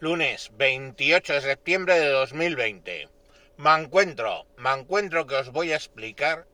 [0.00, 3.08] Lunes 28 de septiembre de 2020.
[3.56, 6.46] Me encuentro, me encuentro que os voy a explicar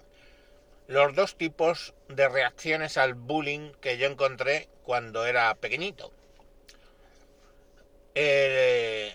[0.86, 6.10] los dos tipos de reacciones al bullying que yo encontré cuando era pequeñito.
[8.14, 9.12] Eh,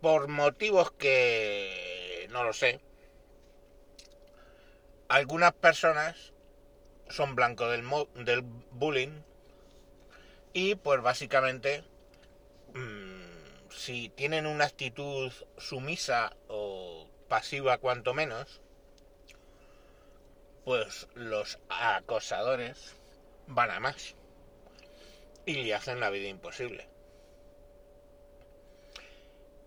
[0.00, 2.78] por motivos que no lo sé,
[5.08, 6.32] algunas personas
[7.08, 7.82] son blanco del,
[8.14, 9.22] del bullying
[10.52, 11.82] y pues básicamente
[12.74, 18.60] mm, si tienen una actitud sumisa o pasiva cuanto menos,
[20.64, 22.94] pues los acosadores
[23.46, 24.14] van a más
[25.46, 26.88] y le hacen la vida imposible.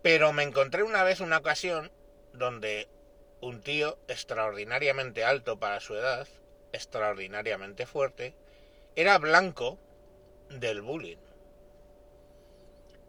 [0.02, 1.90] Pero me encontré una vez una ocasión
[2.32, 2.88] donde
[3.40, 6.26] un tío extraordinariamente alto para su edad,
[6.72, 8.34] extraordinariamente fuerte,
[8.94, 9.78] era blanco
[10.48, 11.25] del bullying.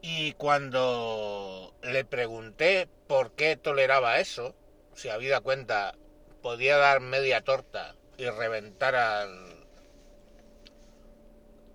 [0.09, 4.55] Y cuando le pregunté por qué toleraba eso,
[4.93, 5.95] si había cuenta
[6.41, 9.67] podía dar media torta y reventar al,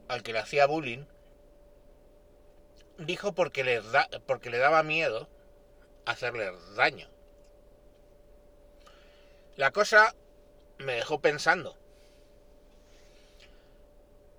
[0.08, 1.04] al que le hacía bullying,
[2.96, 5.28] dijo porque da, porque le daba miedo
[6.06, 7.10] hacerle daño.
[9.56, 10.14] La cosa
[10.78, 11.76] me dejó pensando.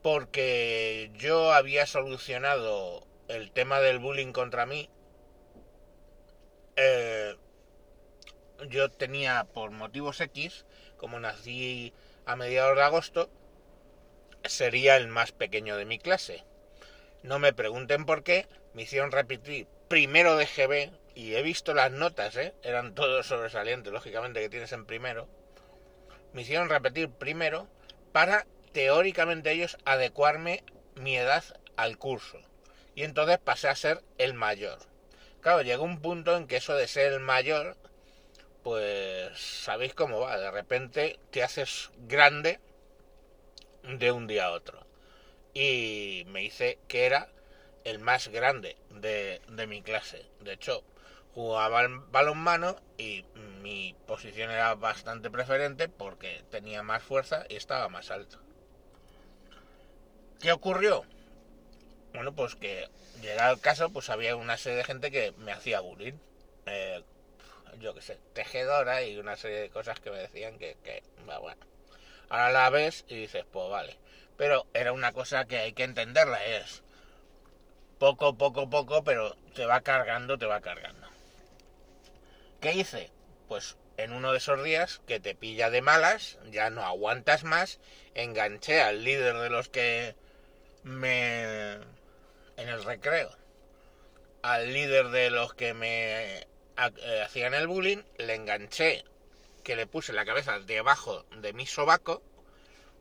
[0.01, 4.89] Porque yo había solucionado el tema del bullying contra mí.
[6.75, 7.35] Eh,
[8.69, 10.65] yo tenía por motivos X,
[10.97, 11.93] como nací
[12.25, 13.29] a mediados de agosto,
[14.43, 16.43] sería el más pequeño de mi clase.
[17.21, 21.91] No me pregunten por qué, me hicieron repetir primero de GB y he visto las
[21.91, 22.53] notas, ¿eh?
[22.63, 25.27] eran todos sobresalientes, lógicamente, que tienes en primero.
[26.33, 27.67] Me hicieron repetir primero
[28.11, 30.63] para teóricamente ellos adecuarme
[30.95, 31.43] mi edad
[31.77, 32.39] al curso.
[32.95, 34.79] Y entonces pasé a ser el mayor.
[35.41, 37.75] Claro, llegó un punto en que eso de ser el mayor,
[38.63, 40.37] pues sabéis cómo va.
[40.37, 42.59] De repente te haces grande
[43.83, 44.85] de un día a otro.
[45.53, 47.29] Y me hice que era
[47.83, 50.25] el más grande de, de mi clase.
[50.39, 50.83] De hecho,
[51.33, 53.25] jugaba balonmano y
[53.61, 58.39] mi posición era bastante preferente porque tenía más fuerza y estaba más alto.
[60.39, 61.05] ¿Qué ocurrió?
[62.13, 62.89] Bueno, pues que
[63.21, 66.13] llegado el caso, pues había una serie de gente que me hacía bullying.
[66.65, 67.03] Eh,
[67.79, 71.65] yo qué sé, tejedora y una serie de cosas que me decían que, que, bueno.
[72.29, 73.97] Ahora la ves y dices, pues vale.
[74.37, 76.83] Pero era una cosa que hay que entenderla, es
[77.99, 81.07] poco, poco, poco, pero te va cargando, te va cargando.
[82.59, 83.11] ¿Qué hice?
[83.47, 87.79] Pues en uno de esos días que te pilla de malas, ya no aguantas más,
[88.15, 90.15] enganché al líder de los que.
[92.83, 93.35] Recreo,
[94.41, 99.05] al líder de los que me eh, hacían el bullying, le enganché,
[99.63, 102.21] que le puse la cabeza debajo de mi sobaco,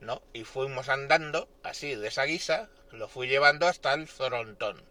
[0.01, 0.23] ¿no?
[0.33, 4.83] Y fuimos andando, así, de esa guisa, lo fui llevando hasta el frontón,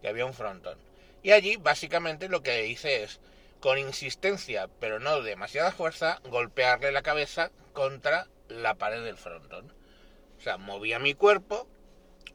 [0.00, 0.78] que había un frontón.
[1.22, 3.20] Y allí, básicamente, lo que hice es
[3.60, 9.72] con insistencia, pero no demasiada fuerza, golpearle la cabeza contra la pared del frontón.
[10.38, 11.66] O sea, movía mi cuerpo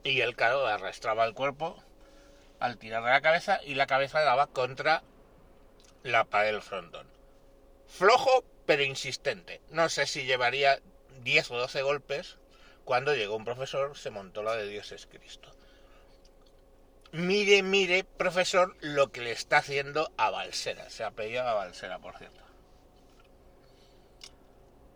[0.04, 1.82] y el caro arrastraba el cuerpo
[2.60, 5.04] al tirar de la cabeza y la cabeza daba contra
[6.04, 7.08] la pared del frontón.
[7.88, 9.62] Flojo, pero insistente.
[9.70, 10.80] No sé si llevaría
[11.24, 12.38] 10 o 12 golpes
[12.86, 15.52] cuando llegó un profesor, se montó la de Dios es Cristo
[17.12, 20.90] mire, mire, profesor, lo que le está haciendo a Balsera.
[20.90, 22.42] Se apellidaba Balsera, por cierto.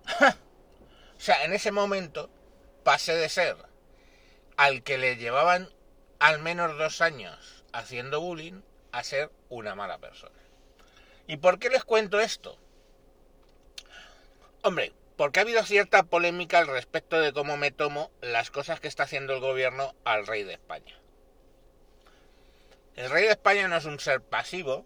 [0.21, 2.29] o sea, en ese momento
[2.83, 3.57] pasé de ser
[4.57, 5.69] al que le llevaban
[6.19, 8.61] al menos dos años haciendo bullying
[8.91, 10.35] a ser una mala persona.
[11.27, 12.57] ¿Y por qué les cuento esto?
[14.61, 18.87] Hombre, porque ha habido cierta polémica al respecto de cómo me tomo las cosas que
[18.87, 20.95] está haciendo el gobierno al rey de España.
[22.95, 24.85] El rey de España no es un ser pasivo,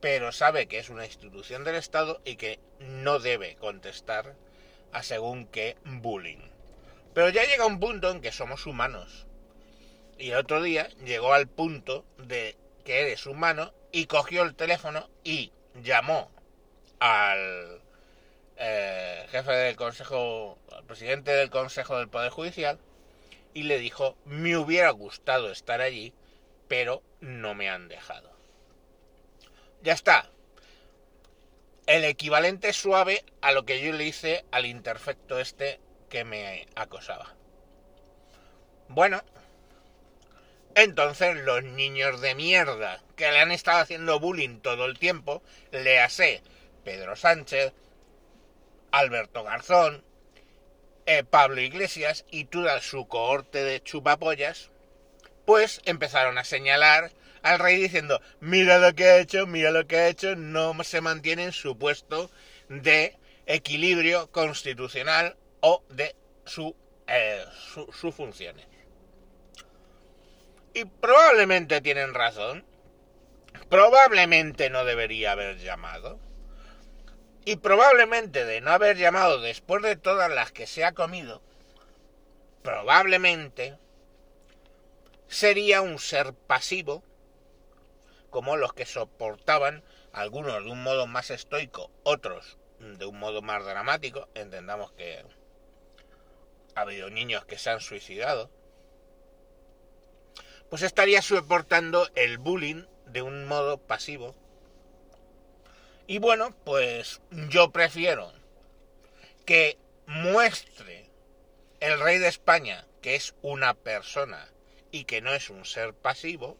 [0.00, 4.34] pero sabe que es una institución del Estado y que no debe contestar
[4.92, 6.49] a según qué bullying.
[7.14, 9.26] Pero ya llega un punto en que somos humanos.
[10.18, 15.08] Y el otro día llegó al punto de que eres humano y cogió el teléfono
[15.24, 15.52] y
[15.82, 16.30] llamó
[16.98, 17.80] al
[18.56, 22.78] eh, jefe del consejo, al presidente del consejo del Poder Judicial
[23.54, 26.12] y le dijo, me hubiera gustado estar allí
[26.70, 28.30] pero no me han dejado.
[29.82, 30.30] Ya está.
[31.86, 35.80] El equivalente suave a lo que yo le hice al interfecto este
[36.10, 37.34] que me acosaba.
[38.88, 39.22] Bueno,
[40.74, 45.42] Entonces los niños de mierda que le han estado haciendo bullying todo el tiempo,
[45.72, 46.42] le hace
[46.84, 47.72] Pedro Sánchez,
[48.92, 50.04] Alberto Garzón,
[51.06, 54.70] eh, Pablo Iglesias y toda su cohorte de chupapollas,
[55.44, 57.10] pues empezaron a señalar
[57.42, 61.00] al rey diciendo, mira lo que ha hecho, mira lo que ha hecho, no se
[61.00, 62.30] mantiene en su puesto
[62.68, 63.16] de
[63.46, 66.14] equilibrio constitucional o de
[66.44, 66.74] su,
[67.06, 67.44] eh,
[67.92, 68.66] sus funciones.
[70.74, 72.64] Y probablemente tienen razón.
[73.68, 76.18] Probablemente no debería haber llamado.
[77.44, 81.42] Y probablemente de no haber llamado después de todas las que se ha comido,
[82.62, 83.78] probablemente
[85.26, 87.02] sería un ser pasivo,
[88.28, 93.64] como los que soportaban, algunos de un modo más estoico, otros de un modo más
[93.64, 94.28] dramático.
[94.34, 95.24] Entendamos que
[96.74, 98.50] ha habido niños que se han suicidado.
[100.68, 104.36] Pues estaría soportando el bullying de un modo pasivo
[106.10, 108.32] y bueno, pues yo prefiero
[109.46, 111.08] que muestre
[111.78, 114.48] el rey de España que es una persona
[114.90, 116.58] y que no es un ser pasivo,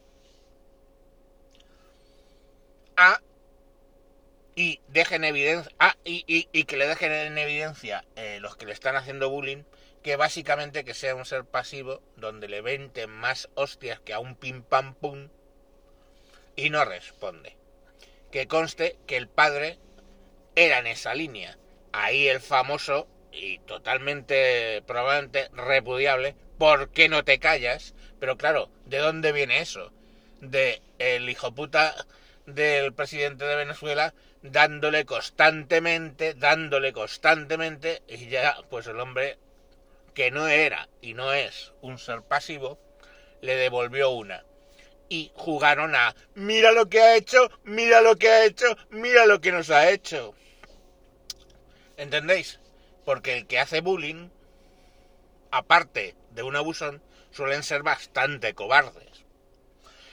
[2.96, 3.20] a
[4.54, 5.72] y dejen evidencia
[6.04, 6.22] y,
[6.52, 9.64] y, que le dejen en evidencia eh, los que le están haciendo bullying
[10.02, 14.34] que básicamente que sea un ser pasivo donde le venten más hostias que a un
[14.36, 15.28] pim pam pum
[16.56, 17.56] y no responde
[18.30, 19.78] que conste que el padre
[20.54, 21.58] era en esa línea.
[21.92, 27.94] Ahí el famoso y totalmente probablemente repudiable, ¿por qué no te callas?
[28.18, 29.92] Pero claro, ¿de dónde viene eso?
[30.40, 31.94] De el hijo puta
[32.46, 39.38] del presidente de Venezuela dándole constantemente, dándole constantemente, y ya pues el hombre
[40.14, 42.78] que no era y no es un ser pasivo,
[43.40, 44.44] le devolvió una
[45.10, 49.40] y jugaron a mira lo que ha hecho, mira lo que ha hecho, mira lo
[49.40, 50.34] que nos ha hecho.
[51.96, 52.60] ¿Entendéis?
[53.04, 54.30] Porque el que hace bullying,
[55.50, 57.02] aparte de un abusón,
[57.32, 59.24] suelen ser bastante cobardes.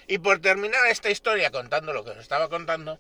[0.08, 3.00] Y por terminar esta historia contando lo que os estaba contando,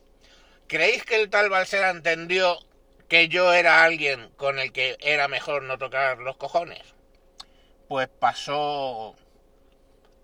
[0.67, 2.59] ¿creéis que el tal Balsera entendió
[3.07, 6.83] que yo era alguien con el que era mejor no tocar los cojones?
[7.88, 9.15] Pues pasó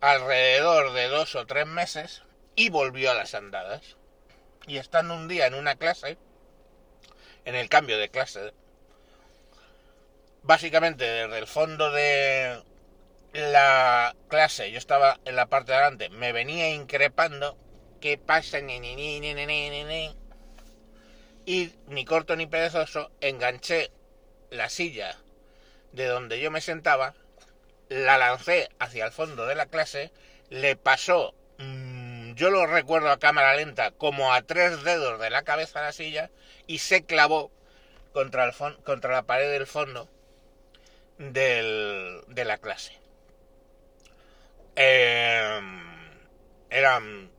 [0.02, 2.24] alrededor de dos o tres meses
[2.56, 3.98] y volvió a las andadas.
[4.68, 6.18] Y estando un día en una clase,
[7.46, 8.54] en el cambio de clase,
[10.42, 12.62] básicamente desde el fondo de
[13.34, 17.58] la clase, yo estaba en la parte de adelante, me venía increpando,
[18.00, 18.60] ¿qué pasa?
[18.62, 20.16] Ni, ni, ni.
[21.46, 23.92] Y ni corto ni perezoso, enganché
[24.50, 25.18] la silla
[25.92, 27.16] de donde yo me sentaba
[27.90, 30.12] la lancé hacia el fondo de la clase,
[30.50, 35.44] le pasó, mm, yo lo recuerdo a cámara lenta, como a tres dedos de la
[35.44, 36.32] cabeza a la silla
[36.66, 37.52] y se clavó
[38.14, 38.54] contra, el
[38.84, 40.10] contra la pared del fondo
[41.18, 43.00] del, de la clase.
[44.76, 46.10] Em,
[46.70, 47.32] eran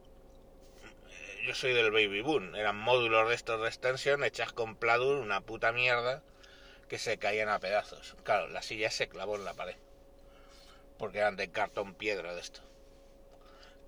[1.46, 5.40] yo soy del Baby Boom, eran módulos de estos de extensión hechas con pladur, una
[5.40, 6.22] puta mierda,
[6.88, 8.16] que se caían a pedazos.
[8.24, 9.76] Claro, la silla se clavó en la pared
[10.98, 12.60] porque eran de cartón piedra de esto.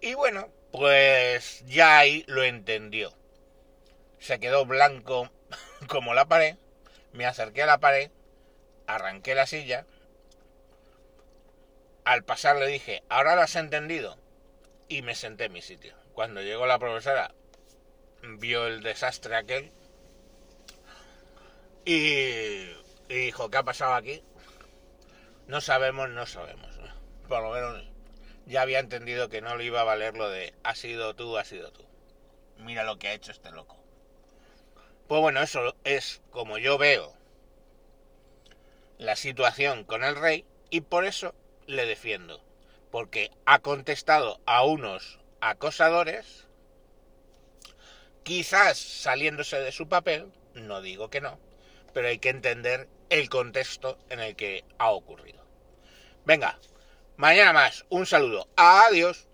[0.00, 3.12] Y bueno, pues ya ahí lo entendió.
[4.18, 5.30] Se quedó blanco
[5.88, 6.56] como la pared,
[7.12, 8.10] me acerqué a la pared,
[8.86, 9.86] arranqué la silla,
[12.04, 14.16] al pasar le dije, ahora lo has entendido,
[14.88, 15.94] y me senté en mi sitio.
[16.12, 17.34] Cuando llegó la profesora,
[18.38, 19.72] vio el desastre aquel
[21.84, 22.66] y,
[23.08, 24.22] dijo, ¿qué ha pasado aquí?
[25.46, 26.76] No sabemos, no sabemos
[27.26, 27.84] por lo menos
[28.46, 31.44] ya había entendido que no le iba a valer lo de ha sido tú, ha
[31.44, 31.84] sido tú.
[32.58, 33.76] Mira lo que ha hecho este loco.
[35.08, 37.12] Pues bueno, eso es como yo veo
[38.98, 41.34] la situación con el rey y por eso
[41.66, 42.40] le defiendo.
[42.90, 46.45] Porque ha contestado a unos acosadores,
[48.26, 51.38] quizás saliéndose de su papel, no digo que no,
[51.94, 55.46] pero hay que entender el contexto en el que ha ocurrido.
[56.24, 56.58] Venga,
[57.16, 57.86] Mañana más.
[57.88, 58.46] Un saludo.
[58.56, 59.26] Adiós.